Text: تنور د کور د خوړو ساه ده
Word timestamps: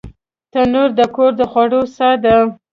تنور 0.51 0.89
د 0.99 1.01
کور 1.15 1.31
د 1.39 1.41
خوړو 1.51 1.81
ساه 1.95 2.15
ده 2.23 2.35